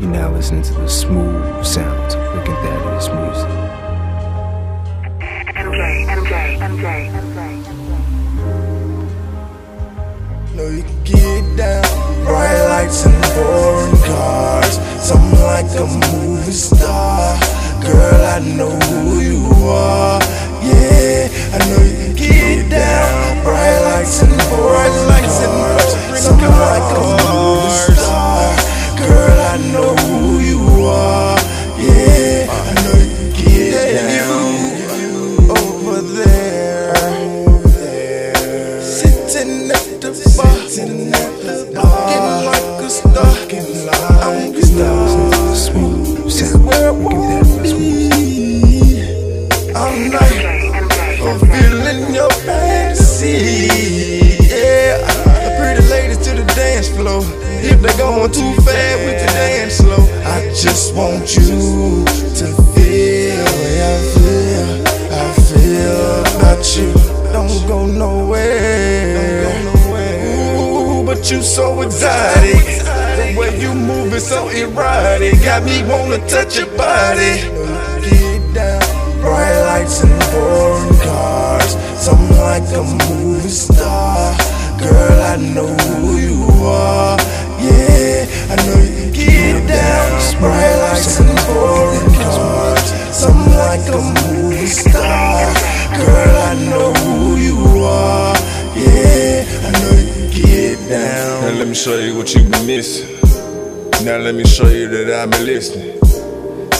listening 0.00 0.62
to 0.62 0.74
the 0.74 0.88
smooth 0.88 1.64
sounds 1.64 2.14
of 2.14 2.20
Rick 2.34 2.48
and 2.48 2.58
Thaddeus 2.58 3.08
music. 3.08 3.50
MJ, 5.56 6.06
MJ, 6.06 6.34
MJ, 6.60 6.86
MJ. 7.16 7.40
Know 10.54 10.68
you 10.68 10.82
can 10.82 11.02
get 11.04 11.56
down. 11.56 11.84
Bright 12.24 12.62
lights 12.68 13.06
and 13.06 13.24
foreign 13.34 13.96
cars. 14.04 14.78
Something 15.02 15.40
like 15.40 15.70
a 15.76 15.86
movie 16.12 16.52
star. 16.52 17.38
Girl, 17.82 18.24
I 18.26 18.38
know 18.40 18.78
who 18.78 19.20
you 19.20 19.40
are. 19.64 20.20
Yeah, 20.62 21.28
I 21.54 21.58
know 21.68 21.82
you 21.82 21.96
can 21.96 22.14
get 22.14 22.70
down. 22.70 23.44
Bright 23.44 23.80
lights 23.80 24.22
and 24.22 24.42
foreign 24.42 24.92
cars. 25.08 26.20
Something 26.20 26.50
like 26.50 26.96
a 26.96 27.00
movie 27.00 27.94
star. 27.94 28.05
At 39.76 40.00
the 40.00 40.14
like 42.44 42.82
a 42.82 42.90
star, 42.90 43.24
looking 43.24 43.86
like 43.86 44.00
I'm 44.24 44.52
to 44.52 44.60
the 44.60 45.54
smooth 45.54 46.30
be. 47.62 48.10
I'm 49.74 50.10
like 50.10 51.18
fulfilling 51.18 52.14
your 52.14 52.30
fantasy. 52.44 53.68
Yeah, 54.46 55.06
pretty 55.58 55.86
ladies 55.88 56.18
to 56.26 56.34
the 56.34 56.44
dance 56.54 56.88
floor. 56.88 57.22
If 57.62 57.80
they 57.80 57.96
going 57.98 58.32
too 58.32 58.54
fast, 58.62 58.98
we 59.06 59.12
can 59.20 59.32
dance 59.34 59.74
slow. 59.74 60.02
I 60.24 60.52
just 60.54 60.94
want 60.94 61.36
you 61.36 62.04
to 62.04 62.46
feel 62.74 63.44
the 64.14 64.35
You 71.28 71.42
so 71.42 71.80
exotic. 71.80 72.54
The 72.54 73.34
way 73.36 73.60
you 73.60 73.74
move 73.74 74.14
is 74.14 74.28
so 74.28 74.48
erotic. 74.48 75.42
Got 75.42 75.64
me 75.64 75.82
wanna 75.82 76.18
touch 76.28 76.56
your 76.56 76.68
body. 76.76 77.42
Get 78.00 78.54
down. 78.54 78.80
Bright 79.20 79.60
lights 79.62 80.04
and 80.04 80.22
foreign 80.30 80.94
cars. 81.00 81.72
Something 81.98 82.36
like 82.38 82.62
a 82.70 82.84
movie 83.10 83.48
star. 83.48 84.36
Girl, 84.78 85.22
I 85.22 85.36
know 85.36 85.74
who 85.98 86.16
you 86.16 86.44
are. 86.62 87.18
Yeah, 87.58 88.26
I 88.48 88.56
know 88.64 88.78
you 88.78 89.10
get 89.10 89.66
down. 89.66 90.38
Bright 90.38 90.76
lights 90.78 91.18
and 91.18 91.40
foreign 91.40 92.14
cars. 92.14 92.92
Something 93.10 93.52
like 93.52 93.88
a 93.88 94.00
movie 94.30 94.66
star. 94.66 95.52
Girl, 95.98 96.35
show 101.76 101.98
you 101.98 102.16
what 102.16 102.34
you've 102.34 102.50
been 102.50 102.66
missing. 102.66 103.06
Now 104.04 104.16
let 104.16 104.34
me 104.34 104.44
show 104.44 104.66
you 104.66 104.88
that 104.88 105.12
I've 105.12 105.30
been 105.30 105.44
listening. 105.44 106.00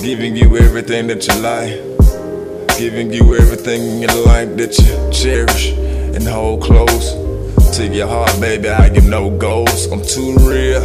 Giving 0.00 0.36
you 0.36 0.56
everything 0.56 1.08
that 1.08 1.26
you 1.26 1.34
like. 1.42 2.78
Giving 2.78 3.12
you 3.12 3.34
everything 3.34 3.82
in 3.82 4.02
your 4.02 4.24
life 4.24 4.56
that 4.56 4.78
you 4.78 4.94
cherish 5.12 5.72
and 5.72 6.22
hold 6.22 6.62
close. 6.62 7.12
To 7.76 7.88
your 7.88 8.06
heart, 8.06 8.40
baby, 8.40 8.68
I 8.68 8.88
give 8.88 9.06
no 9.06 9.36
goals. 9.36 9.86
I'm 9.86 10.00
too 10.00 10.36
real. 10.38 10.80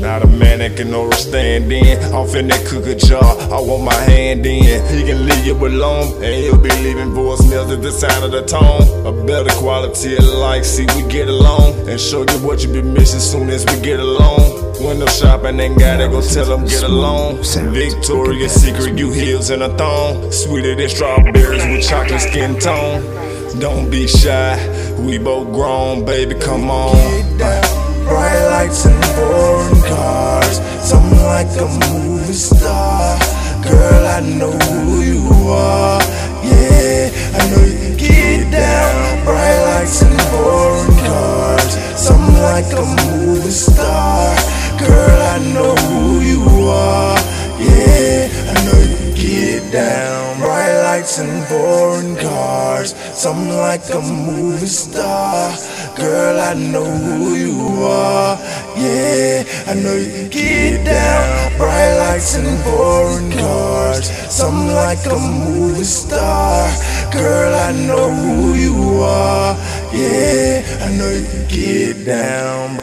Not 0.00 0.22
a 0.22 0.26
man 0.26 0.60
that 0.60 0.78
can 0.78 0.94
overstand 0.94 1.70
in. 1.70 1.98
Off 2.14 2.34
in 2.34 2.48
that 2.48 2.64
cooker 2.64 2.94
jar, 2.94 3.22
I 3.22 3.60
want 3.60 3.84
my 3.84 3.92
hand 3.92 4.46
in. 4.46 4.64
He 4.88 5.04
can 5.04 5.26
leave 5.26 5.44
you 5.44 5.54
alone, 5.54 6.14
and 6.24 6.34
he'll 6.34 6.56
be 6.56 6.70
leaving 6.80 7.10
voicemails 7.10 7.70
at 7.70 7.82
the 7.82 7.92
sound 7.92 8.24
of 8.24 8.30
the 8.30 8.42
tone. 8.46 9.04
A 9.04 9.26
better 9.26 9.50
quality 9.58 10.16
of 10.16 10.24
life, 10.24 10.64
see, 10.64 10.86
we 10.96 11.06
get 11.12 11.28
along. 11.28 11.49
And 11.90 12.00
show 12.00 12.20
you 12.22 12.46
what 12.46 12.62
you 12.62 12.72
been 12.72 12.94
missing 12.94 13.18
soon 13.18 13.50
as 13.50 13.66
we 13.66 13.80
get 13.80 13.98
along. 13.98 14.78
Window 14.80 15.06
shopping, 15.06 15.58
ain't 15.58 15.76
gotta 15.76 16.06
go 16.06 16.20
tell 16.20 16.44
them 16.44 16.64
get 16.64 16.84
along. 16.84 17.42
Victoria's 17.42 18.52
Secret, 18.52 18.96
you 18.96 19.10
heels 19.10 19.50
in 19.50 19.60
a 19.60 19.76
thong. 19.76 20.30
Sweeter 20.30 20.76
than 20.76 20.88
strawberries 20.88 21.66
with 21.66 21.82
chocolate 21.82 22.20
skin 22.20 22.56
tone. 22.60 23.02
Don't 23.58 23.90
be 23.90 24.06
shy, 24.06 24.54
we 25.00 25.18
both 25.18 25.52
grown, 25.52 26.04
baby, 26.04 26.36
come 26.36 26.70
on. 26.70 26.94
Bright 27.38 28.46
lights 28.50 28.86
and 28.86 29.04
foreign 29.06 29.82
cars. 29.82 30.39
Movie 43.40 43.52
star. 43.52 44.36
Girl, 44.78 45.22
I 45.22 45.38
know 45.54 45.74
who 45.74 46.20
you 46.20 46.42
are. 46.68 47.16
Yeah, 47.58 48.28
I 48.50 48.64
know 48.64 48.80
you 48.92 49.14
get 49.14 49.72
down. 49.72 50.38
Bright 50.38 50.82
lights 50.82 51.18
and 51.18 51.44
foreign 51.46 52.16
cars. 52.16 52.94
Something 53.14 53.56
like 53.56 53.88
a 53.90 54.00
movie 54.00 54.66
star. 54.66 55.54
Girl, 55.96 56.38
I 56.40 56.54
know 56.54 56.84
who 56.84 57.34
you 57.34 57.84
are. 57.84 58.36
Yeah, 58.76 59.44
I 59.66 59.74
know 59.74 59.96
you 59.96 60.28
get 60.28 60.84
down. 60.84 61.56
Bright 61.56 61.96
lights 61.96 62.36
and 62.36 62.58
foreign 62.64 63.32
cars. 63.32 64.10
Something 64.30 64.74
like 64.74 65.04
a 65.06 65.18
movie 65.18 65.84
star. 65.84 66.68
Girl, 67.12 67.54
I 67.54 67.72
know 67.72 68.10
who 68.10 68.54
you 68.54 69.02
are. 69.02 69.56
Yeah, 69.92 70.62
I 70.84 70.88
know 70.96 71.10
you 71.10 71.46
get 71.48 72.04
down. 72.04 72.80